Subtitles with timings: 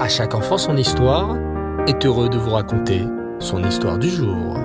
[0.00, 1.36] À chaque enfant son histoire
[1.86, 3.04] est heureux de vous raconter
[3.38, 4.56] son histoire du jour.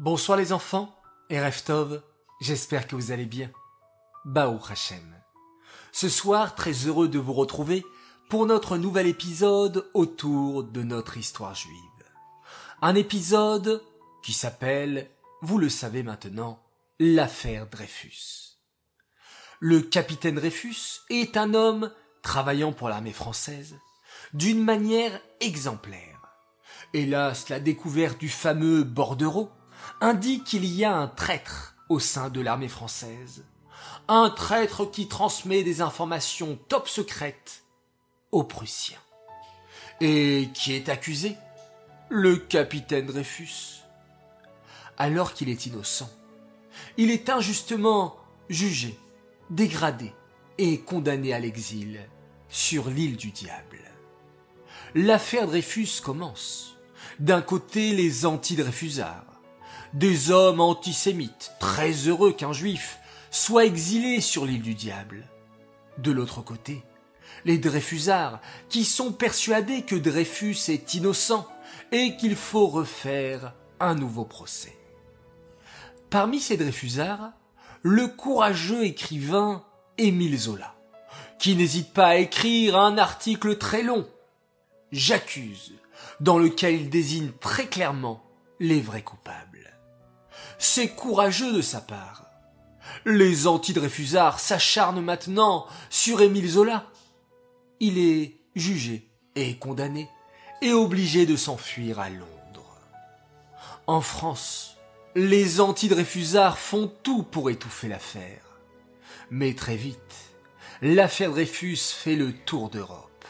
[0.00, 0.92] Bonsoir les enfants
[1.30, 2.02] et Reftov,
[2.40, 3.48] j'espère que vous allez bien.
[4.24, 5.14] Baou Hachem.
[5.92, 7.86] Ce soir, très heureux de vous retrouver
[8.28, 11.76] pour notre nouvel épisode autour de notre histoire juive.
[12.82, 13.80] Un épisode
[14.24, 15.08] qui s'appelle,
[15.42, 16.60] vous le savez maintenant,
[16.98, 18.55] l'affaire Dreyfus.
[19.60, 21.90] Le capitaine Dreyfus est un homme
[22.22, 23.76] travaillant pour l'armée française
[24.34, 26.20] d'une manière exemplaire.
[26.92, 29.50] Hélas, la découverte du fameux bordereau
[30.02, 33.46] indique qu'il y a un traître au sein de l'armée française.
[34.08, 37.64] Un traître qui transmet des informations top secrètes
[38.32, 39.00] aux Prussiens.
[40.02, 41.34] Et qui est accusé
[42.10, 43.82] Le capitaine Dreyfus.
[44.98, 46.10] Alors qu'il est innocent,
[46.98, 48.16] il est injustement
[48.48, 48.98] jugé,
[49.50, 50.12] dégradé
[50.58, 52.00] et condamné à l'exil
[52.48, 53.80] sur l'île du diable.
[54.94, 56.76] L'affaire Dreyfus commence.
[57.18, 59.40] D'un côté, les anti-Dreyfusards,
[59.92, 62.98] des hommes antisémites, très heureux qu'un juif
[63.30, 65.28] soit exilé sur l'île du diable.
[65.98, 66.82] De l'autre côté,
[67.44, 71.46] les Dreyfusards, qui sont persuadés que Dreyfus est innocent
[71.92, 74.76] et qu'il faut refaire un nouveau procès.
[76.10, 77.32] Parmi ces Dreyfusards,
[77.82, 79.64] le courageux écrivain
[79.98, 80.74] Émile Zola,
[81.38, 84.06] qui n'hésite pas à écrire un article très long,
[84.92, 85.74] J'accuse,
[86.20, 88.22] dans lequel il désigne très clairement
[88.60, 89.76] les vrais coupables.
[90.58, 92.24] C'est courageux de sa part.
[93.04, 96.86] Les anti-Dreyfusards s'acharnent maintenant sur Émile Zola.
[97.80, 100.08] Il est jugé et condamné
[100.62, 102.78] et obligé de s'enfuir à Londres.
[103.86, 104.75] En France,
[105.16, 108.42] les anti-Dreyfusards font tout pour étouffer l'affaire.
[109.30, 109.96] Mais très vite,
[110.82, 113.24] l'affaire Dreyfus fait le tour d'Europe.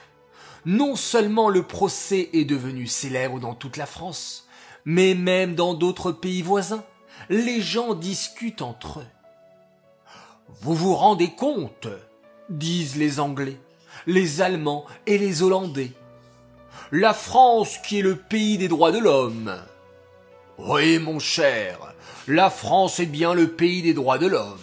[0.64, 4.48] Non seulement le procès est devenu célèbre dans toute la France,
[4.84, 6.84] mais même dans d'autres pays voisins,
[7.28, 9.06] les gens discutent entre eux.
[10.62, 11.86] Vous vous rendez compte,
[12.50, 13.60] disent les Anglais,
[14.08, 15.92] les Allemands et les Hollandais.
[16.90, 19.54] La France qui est le pays des droits de l'homme.
[20.58, 21.94] Oui, mon cher,
[22.26, 24.58] la France est bien le pays des droits de l'homme.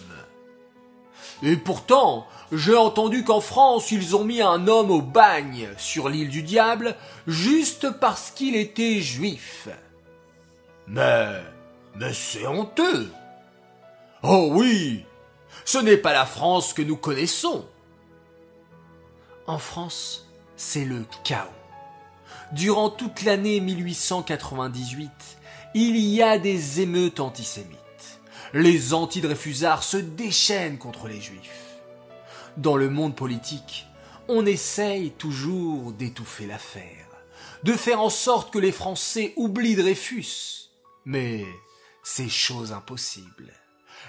[1.42, 6.28] Et pourtant, j'ai entendu qu'en France, ils ont mis un homme au bagne sur l'île
[6.28, 6.96] du diable
[7.26, 9.68] juste parce qu'il était juif.
[10.86, 11.40] Mais,
[11.96, 13.10] mais c'est honteux.
[14.22, 15.04] Oh oui,
[15.64, 17.64] ce n'est pas la France que nous connaissons.
[19.46, 21.48] En France, c'est le chaos.
[22.52, 25.10] Durant toute l'année 1898,
[25.74, 27.78] il y a des émeutes antisémites.
[28.52, 31.80] Les anti-Dreyfusards se déchaînent contre les juifs.
[32.56, 33.86] Dans le monde politique,
[34.28, 37.08] on essaye toujours d'étouffer l'affaire,
[37.64, 40.70] de faire en sorte que les Français oublient Dreyfus.
[41.04, 41.44] Mais
[42.04, 43.52] c'est chose impossible.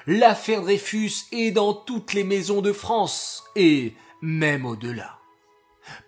[0.06, 5.18] L'affaire Dreyfus est dans toutes les maisons de France et même au-delà.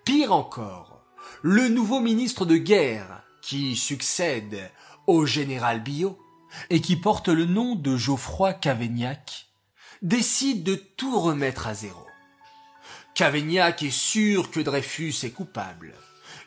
[0.05, 1.01] Pire encore,
[1.41, 4.69] le nouveau ministre de guerre qui succède
[5.07, 6.17] au général Billot
[6.69, 9.47] et qui porte le nom de Geoffroy Cavaignac
[10.01, 12.05] décide de tout remettre à zéro.
[13.15, 15.95] Cavaignac est sûr que Dreyfus est coupable.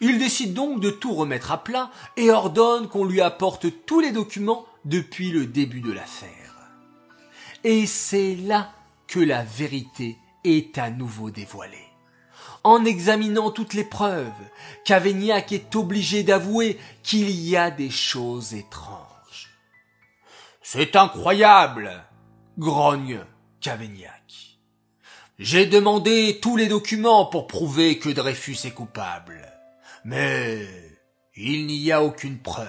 [0.00, 4.12] Il décide donc de tout remettre à plat et ordonne qu'on lui apporte tous les
[4.12, 6.30] documents depuis le début de l'affaire.
[7.64, 8.72] Et c'est là
[9.08, 11.89] que la vérité est à nouveau dévoilée.
[12.62, 14.30] En examinant toutes les preuves,
[14.84, 19.50] Cavaignac est obligé d'avouer qu'il y a des choses étranges.
[20.60, 21.90] C'est incroyable,
[22.58, 23.20] grogne
[23.60, 24.58] Cavaignac.
[25.38, 29.40] J'ai demandé tous les documents pour prouver que Dreyfus est coupable.
[30.04, 30.68] Mais
[31.34, 32.68] il n'y a aucune preuve.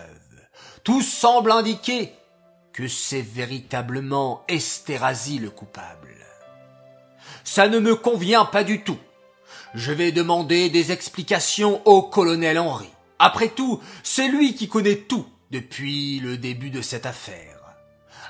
[0.86, 2.14] Tout semble indiquer
[2.72, 6.16] que c'est véritablement Esterhazy le coupable.
[7.44, 9.00] Ça ne me convient pas du tout.
[9.74, 12.90] Je vais demander des explications au colonel Henry.
[13.20, 17.58] Après tout, c'est lui qui connaît tout depuis le début de cette affaire.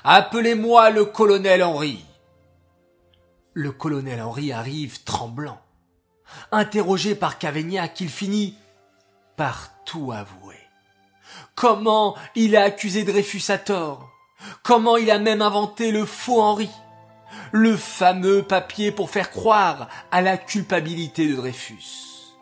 [0.04, 2.04] Appelez-moi le colonel Henry.
[3.54, 5.60] Le colonel Henry arrive tremblant.
[6.52, 8.56] Interrogé par Cavaignac, il finit
[9.36, 10.56] par tout avouer.
[11.54, 14.10] Comment il a accusé Dreyfus à tort?
[14.62, 16.70] Comment il a même inventé le faux Henri
[17.54, 22.32] Le fameux papier pour faire croire à la culpabilité de Dreyfus.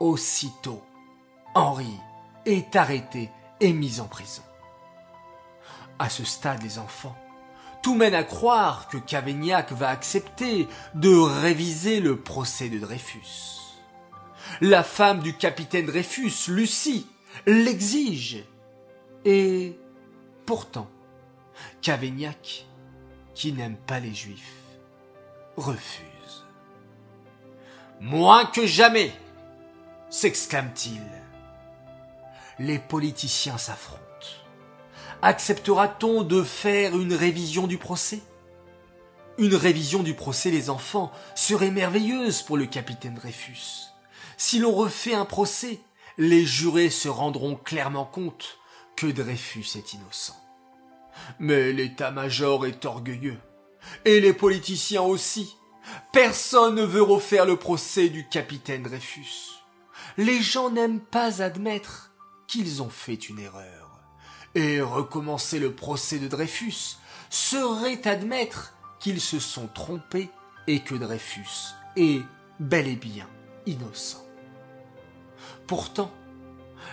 [0.00, 0.82] Aussitôt,
[1.54, 2.00] Henri
[2.44, 4.42] est arrêté et mis en prison.
[6.00, 7.16] À ce stade, les enfants,
[7.80, 10.66] tout mène à croire que Cavaignac va accepter
[10.96, 13.60] de réviser le procès de Dreyfus.
[14.60, 17.06] La femme du capitaine Dreyfus, Lucie,
[17.46, 18.42] l'exige.
[19.24, 19.78] Et
[20.44, 20.90] pourtant,
[21.82, 22.66] Cavaignac,
[23.34, 24.54] qui n'aime pas les juifs,
[25.56, 26.44] refuse.
[28.00, 29.12] Moins que jamais,
[30.10, 31.02] s'exclame-t-il.
[32.58, 34.00] Les politiciens s'affrontent.
[35.22, 38.20] Acceptera-t-on de faire une révision du procès?
[39.38, 43.88] Une révision du procès, les enfants, serait merveilleuse pour le capitaine Dreyfus.
[44.36, 45.80] Si l'on refait un procès,
[46.18, 48.58] les jurés se rendront clairement compte
[48.96, 50.36] que Dreyfus est innocent.
[51.38, 53.38] Mais l'état-major est orgueilleux.
[54.04, 55.56] Et les politiciens aussi.
[56.12, 59.52] Personne ne veut refaire le procès du capitaine Dreyfus.
[60.16, 62.12] Les gens n'aiment pas admettre
[62.46, 64.00] qu'ils ont fait une erreur.
[64.54, 66.96] Et recommencer le procès de Dreyfus
[67.28, 70.30] serait admettre qu'ils se sont trompés
[70.66, 72.22] et que Dreyfus est
[72.60, 73.28] bel et bien
[73.66, 74.24] innocent.
[75.66, 76.12] Pourtant,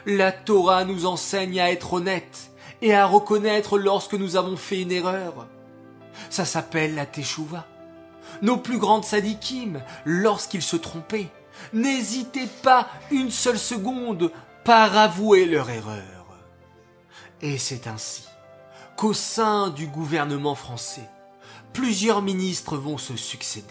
[0.06, 2.51] la Torah nous enseigne à être honnête
[2.82, 5.48] et à reconnaître lorsque nous avons fait une erreur.
[6.30, 7.68] Ça s'appelle la Teshuvah.
[8.42, 11.30] Nos plus grandes sadikim, lorsqu'ils se trompaient,
[11.74, 14.32] n'hésitaient pas une seule seconde
[14.64, 16.26] par avouer leur erreur.
[17.42, 18.24] Et c'est ainsi
[18.96, 21.10] qu'au sein du gouvernement français,
[21.74, 23.68] plusieurs ministres vont se succéder.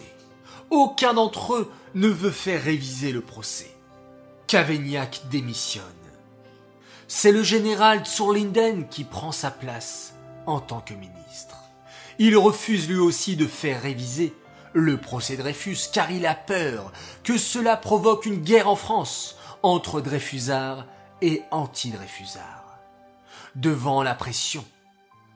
[0.70, 3.70] Aucun d'entre eux ne veut faire réviser le procès.
[4.46, 5.84] Cavaignac démissionne.
[7.12, 10.14] C'est le général Zurlinden qui prend sa place
[10.46, 11.56] en tant que ministre.
[12.20, 14.32] Il refuse lui aussi de faire réviser
[14.74, 16.92] le procès Dreyfus car il a peur
[17.24, 20.86] que cela provoque une guerre en France entre Dreyfusards
[21.20, 22.78] et anti-Dreyfusards.
[23.56, 24.64] Devant la pression,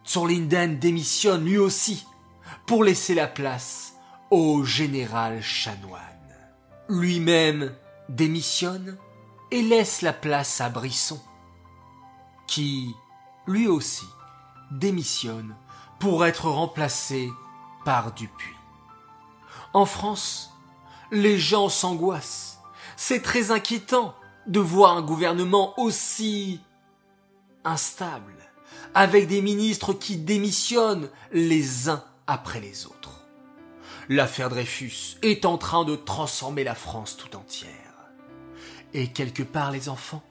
[0.07, 2.07] Zurlinden démissionne lui aussi
[2.67, 3.95] pour laisser la place
[4.31, 6.01] au général Chanoine.
[6.89, 7.75] Lui-même
[8.09, 8.97] démissionne
[9.51, 11.21] et laisse la place à Brisson,
[12.47, 12.95] qui,
[13.47, 14.07] lui aussi,
[14.71, 15.57] démissionne
[15.99, 17.31] pour être remplacé
[17.85, 18.57] par Dupuis.
[19.73, 20.53] En France,
[21.11, 22.61] les gens s'angoissent.
[22.97, 24.15] C'est très inquiétant
[24.47, 26.61] de voir un gouvernement aussi
[27.65, 28.35] instable,
[28.95, 33.25] avec des ministres qui démissionnent les uns après les autres.
[34.09, 37.71] L'affaire Dreyfus est en train de transformer la France tout entière.
[38.93, 40.23] Et quelque part, les enfants,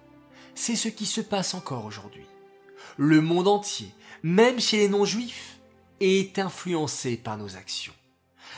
[0.56, 2.26] c'est ce qui se passe encore aujourd'hui.
[2.98, 5.60] Le monde entier, même chez les non-juifs,
[6.00, 7.94] est influencé par nos actions.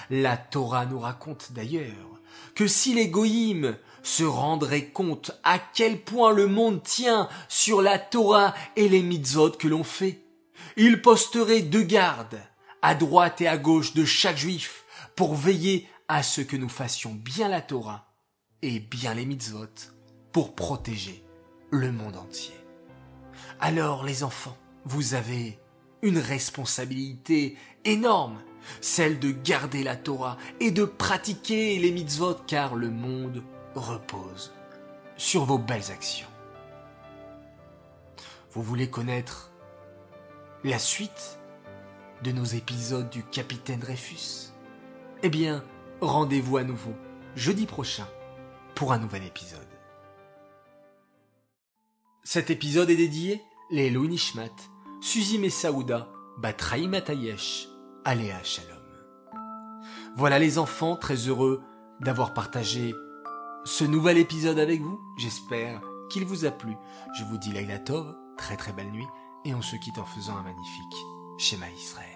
[0.10, 2.20] La Torah nous raconte d'ailleurs
[2.54, 3.12] que si les
[4.04, 9.52] se rendraient compte à quel point le monde tient sur la Torah et les mitzvot
[9.52, 10.22] que l'on fait,
[10.78, 12.40] ils posteraient deux gardes
[12.82, 14.84] à droite et à gauche de chaque juif
[15.16, 18.14] pour veiller à ce que nous fassions bien la Torah
[18.62, 19.66] et bien les mitzvot
[20.32, 21.25] pour protéger
[21.76, 22.56] le monde entier.
[23.60, 25.60] Alors les enfants, vous avez
[26.02, 28.42] une responsabilité énorme,
[28.82, 33.44] celle de garder la Torah et de pratiquer les mitzvot car le monde
[33.76, 34.54] repose
[35.18, 36.28] sur vos belles actions.
[38.52, 39.52] Vous voulez connaître
[40.64, 41.40] la suite
[42.24, 44.52] de nos épisodes du Capitaine Dreyfus?
[45.24, 45.64] Eh bien,
[46.02, 46.94] rendez-vous à nouveau
[47.36, 48.08] jeudi prochain
[48.76, 49.75] pour un nouvel épisode.
[52.28, 54.50] Cet épisode est dédié les Louis Nishmat,
[55.00, 57.68] Suzy Messaouda, Batraï Matayesh,
[58.04, 58.82] Aléa Shalom.
[60.16, 61.62] Voilà les enfants, très heureux
[62.02, 62.96] d'avoir partagé
[63.64, 65.00] ce nouvel épisode avec vous.
[65.20, 65.80] J'espère
[66.10, 66.76] qu'il vous a plu.
[67.14, 69.08] Je vous dis Laila Tov, très très belle nuit,
[69.46, 70.96] et on se quitte en faisant un magnifique
[71.38, 72.15] schéma Israël.